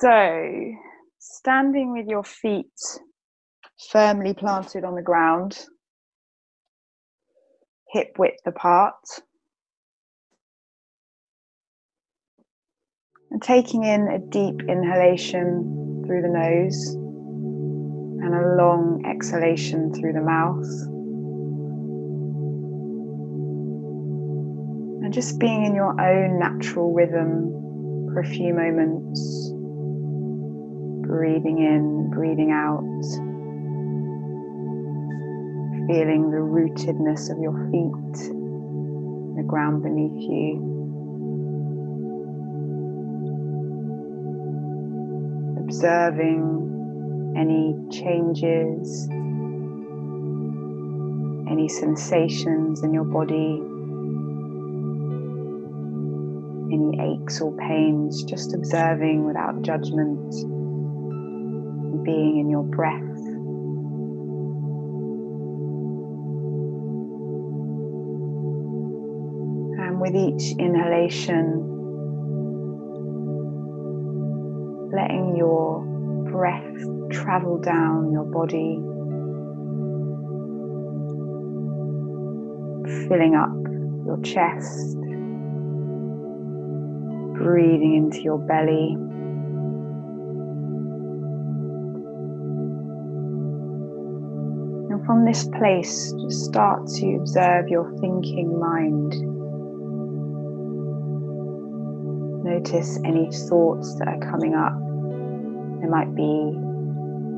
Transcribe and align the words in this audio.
So, 0.00 0.74
standing 1.18 1.92
with 1.92 2.06
your 2.06 2.22
feet 2.22 2.78
firmly 3.90 4.34
planted 4.34 4.84
on 4.84 4.94
the 4.94 5.00
ground, 5.00 5.58
hip 7.88 8.14
width 8.18 8.46
apart, 8.46 9.22
and 13.30 13.40
taking 13.40 13.84
in 13.84 14.08
a 14.08 14.18
deep 14.18 14.60
inhalation 14.68 16.02
through 16.06 16.20
the 16.20 16.28
nose 16.28 16.88
and 18.22 18.34
a 18.34 18.62
long 18.62 19.02
exhalation 19.06 19.94
through 19.94 20.12
the 20.12 20.20
mouth. 20.20 20.66
And 25.02 25.14
just 25.14 25.38
being 25.38 25.64
in 25.64 25.74
your 25.74 25.98
own 25.98 26.38
natural 26.38 26.92
rhythm 26.92 28.12
for 28.12 28.20
a 28.20 28.26
few 28.26 28.52
moments 28.52 29.54
breathing 31.06 31.58
in, 31.58 32.10
breathing 32.10 32.50
out, 32.50 32.82
feeling 35.86 36.30
the 36.30 36.38
rootedness 36.38 37.30
of 37.30 37.38
your 37.38 37.54
feet, 37.70 38.32
the 39.36 39.42
ground 39.46 39.82
beneath 39.82 40.20
you. 40.28 40.72
Observing 45.60 47.34
any 47.36 47.76
changes, 47.90 49.08
any 51.50 51.68
sensations 51.68 52.82
in 52.82 52.92
your 52.92 53.04
body, 53.04 53.62
any 56.72 57.14
aches 57.14 57.40
or 57.40 57.56
pains, 57.58 58.24
just 58.24 58.54
observing 58.54 59.24
without 59.24 59.62
judgment 59.62 60.34
being 62.06 62.38
in 62.38 62.48
your 62.48 62.62
breath. 62.62 63.02
And 69.82 70.00
with 70.00 70.14
each 70.14 70.56
inhalation, 70.56 71.64
letting 74.94 75.34
your 75.36 75.84
breath 76.30 77.10
travel 77.10 77.58
down 77.58 78.12
your 78.12 78.24
body, 78.24 78.78
filling 83.08 83.34
up 83.34 83.50
your 84.06 84.20
chest, 84.22 84.96
breathing 87.36 87.94
into 87.96 88.20
your 88.22 88.38
belly. 88.38 88.96
From 95.06 95.24
this 95.24 95.46
place, 95.46 96.12
just 96.24 96.44
start 96.46 96.84
to 96.88 97.14
observe 97.14 97.68
your 97.68 97.88
thinking 98.00 98.58
mind. 98.58 99.14
Notice 102.44 102.98
any 103.04 103.30
thoughts 103.48 103.94
that 103.98 104.08
are 104.08 104.18
coming 104.18 104.54
up. 104.54 104.74
There 105.80 105.88
might 105.88 106.12
be 106.16 106.58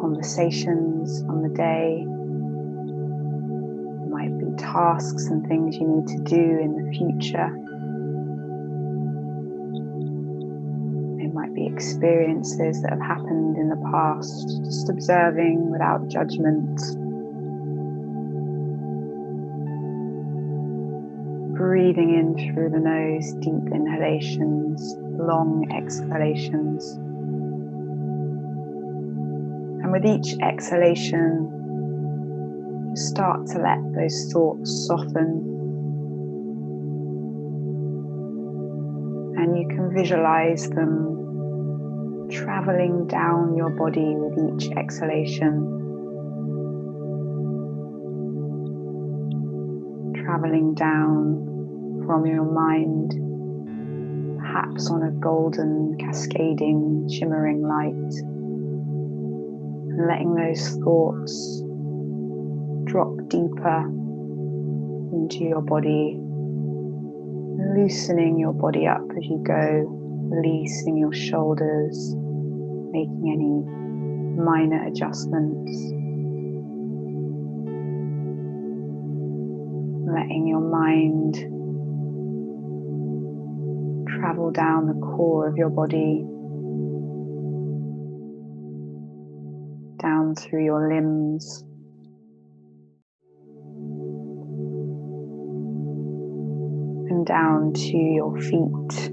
conversations 0.00 1.22
on 1.28 1.42
the 1.42 1.48
day, 1.50 2.04
there 4.00 4.10
might 4.10 4.36
be 4.40 4.56
tasks 4.60 5.26
and 5.26 5.46
things 5.46 5.76
you 5.76 5.86
need 5.86 6.08
to 6.08 6.18
do 6.24 6.58
in 6.58 6.74
the 6.74 6.90
future. 6.90 7.50
There 11.18 11.32
might 11.32 11.54
be 11.54 11.66
experiences 11.66 12.82
that 12.82 12.90
have 12.90 13.00
happened 13.00 13.56
in 13.56 13.68
the 13.68 13.80
past, 13.92 14.48
just 14.64 14.90
observing 14.90 15.70
without 15.70 16.08
judgment. 16.08 16.80
Breathing 21.62 22.10
in 22.18 22.34
through 22.34 22.70
the 22.70 22.80
nose, 22.80 23.34
deep 23.34 23.72
inhalations, 23.72 24.96
long 24.98 25.64
exhalations. 25.70 26.98
And 29.84 29.92
with 29.92 30.04
each 30.04 30.34
exhalation, 30.42 31.48
just 32.96 33.10
start 33.10 33.46
to 33.52 33.58
let 33.58 33.78
those 33.94 34.32
thoughts 34.32 34.86
soften. 34.88 35.28
And 39.38 39.56
you 39.56 39.68
can 39.68 39.94
visualize 39.94 40.68
them 40.68 42.28
traveling 42.28 43.06
down 43.06 43.56
your 43.56 43.70
body 43.70 44.16
with 44.16 44.36
each 44.36 44.68
exhalation. 44.76 45.78
traveling 50.24 50.72
down 50.72 51.51
from 52.12 52.26
your 52.26 52.44
mind, 52.44 53.12
perhaps 54.38 54.90
on 54.90 55.02
a 55.02 55.10
golden, 55.12 55.96
cascading, 55.98 57.08
shimmering 57.10 57.62
light, 57.62 58.12
and 59.88 60.06
letting 60.06 60.34
those 60.34 60.76
thoughts 60.84 61.62
drop 62.84 63.16
deeper 63.28 63.84
into 65.14 65.38
your 65.38 65.62
body, 65.62 66.18
loosening 67.78 68.38
your 68.38 68.52
body 68.52 68.86
up 68.86 69.00
as 69.16 69.24
you 69.24 69.42
go, 69.46 69.86
releasing 70.30 70.98
your 70.98 71.14
shoulders, 71.14 72.14
making 72.90 73.32
any 73.32 73.64
minor 74.44 74.86
adjustments. 74.86 75.94
letting 80.14 80.46
your 80.46 80.60
mind 80.60 81.61
travel 84.22 84.52
down 84.52 84.86
the 84.86 84.94
core 85.04 85.48
of 85.48 85.56
your 85.56 85.68
body, 85.68 86.22
down 90.00 90.36
through 90.36 90.64
your 90.64 90.88
limbs. 90.88 91.64
And 97.10 97.26
down 97.26 97.72
to 97.72 97.96
your 97.96 98.38
feet. 98.38 99.10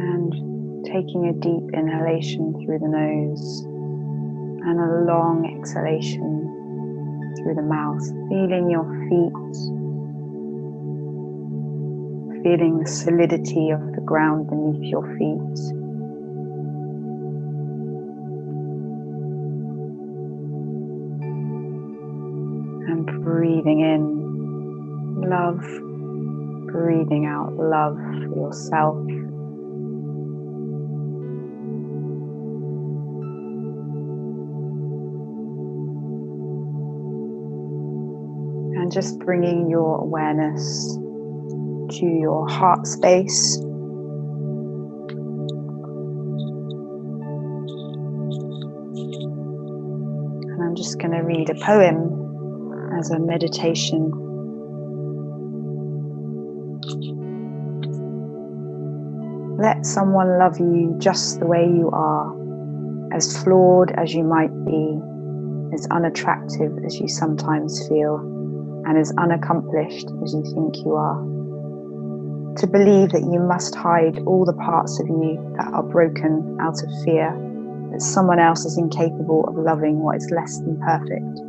And 0.00 0.84
taking 0.86 1.28
a 1.28 1.34
deep 1.34 1.74
inhalation 1.74 2.64
through 2.64 2.78
the 2.78 2.88
nose 2.88 3.73
and 4.66 4.80
a 4.80 5.04
long 5.04 5.44
exhalation 5.58 6.44
through 7.36 7.54
the 7.54 7.62
mouth, 7.62 8.02
feeling 8.28 8.70
your 8.70 8.88
feet, 9.08 9.56
feeling 12.42 12.78
the 12.78 12.86
solidity 12.88 13.70
of 13.70 13.80
the 13.94 14.00
ground 14.00 14.48
beneath 14.48 14.82
your 14.90 15.04
feet. 15.18 15.58
And 22.88 23.06
breathing 23.22 23.80
in 23.80 25.28
love, 25.28 25.60
breathing 26.72 27.26
out 27.26 27.52
love 27.54 27.96
for 27.96 28.34
yourself 28.34 29.23
and 38.76 38.90
just 38.90 39.18
bringing 39.20 39.70
your 39.70 40.00
awareness 40.00 40.98
to 41.98 42.06
your 42.06 42.48
heart 42.48 42.86
space. 42.86 43.56
And 50.36 50.62
I'm 50.62 50.74
just 50.74 50.98
going 50.98 51.12
to 51.12 51.20
read 51.20 51.50
a 51.50 51.54
poem 51.54 52.92
as 52.98 53.10
a 53.10 53.18
meditation. 53.20 54.10
Let 59.56 59.86
someone 59.86 60.38
love 60.38 60.58
you 60.58 60.96
just 60.98 61.38
the 61.38 61.46
way 61.46 61.64
you 61.64 61.90
are, 61.92 62.34
as 63.14 63.40
flawed 63.42 63.92
as 63.92 64.12
you 64.12 64.24
might 64.24 64.52
be, 64.64 65.00
as 65.72 65.86
unattractive 65.92 66.76
as 66.84 66.98
you 66.98 67.06
sometimes 67.06 67.86
feel 67.88 68.33
and 68.86 68.98
as 68.98 69.12
unaccomplished 69.18 70.08
as 70.22 70.34
you 70.34 70.42
think 70.54 70.76
you 70.78 70.94
are. 70.94 71.20
To 72.56 72.66
believe 72.66 73.10
that 73.10 73.28
you 73.32 73.40
must 73.40 73.74
hide 73.74 74.18
all 74.26 74.44
the 74.44 74.52
parts 74.52 75.00
of 75.00 75.08
you 75.08 75.54
that 75.56 75.72
are 75.72 75.82
broken 75.82 76.56
out 76.60 76.82
of 76.82 76.88
fear 77.04 77.32
that 77.92 78.02
someone 78.02 78.38
else 78.38 78.64
is 78.64 78.78
incapable 78.78 79.44
of 79.48 79.56
loving 79.56 80.00
what 80.00 80.16
is 80.16 80.30
less 80.30 80.58
than 80.58 80.80
perfect 80.80 81.40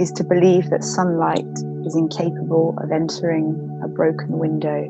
is 0.00 0.10
to 0.12 0.24
believe 0.24 0.70
that 0.70 0.82
sunlight 0.82 1.44
is 1.84 1.96
incapable 1.96 2.74
of 2.82 2.90
entering 2.90 3.80
a 3.84 3.88
broken 3.88 4.38
window 4.38 4.84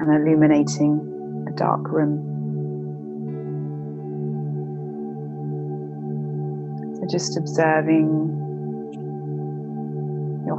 and 0.00 0.14
illuminating 0.14 1.46
a 1.48 1.56
dark 1.56 1.88
room. 1.88 2.26
So 6.96 7.06
just 7.10 7.36
observing 7.36 8.49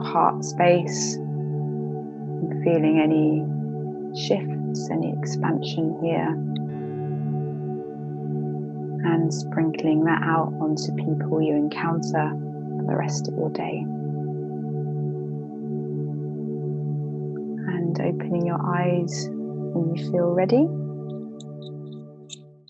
heart 0.02 0.44
space 0.44 1.16
and 1.16 2.64
feeling 2.64 3.00
any 3.00 3.46
shifts, 4.20 4.90
any 4.92 5.14
expansion 5.18 6.00
here 6.04 6.38
and 9.04 9.34
sprinkling 9.34 10.04
that 10.04 10.22
out 10.24 10.54
onto 10.60 10.94
people 10.96 11.42
you 11.42 11.56
encounter 11.56 12.30
for 12.78 12.86
the 12.88 12.96
rest 12.96 13.28
of 13.28 13.34
your 13.36 13.50
day. 13.50 13.84
And 17.68 18.00
opening 18.00 18.46
your 18.46 18.62
eyes 18.64 19.28
when 19.32 19.96
you 19.96 20.12
feel 20.12 20.30
ready. 20.32 20.68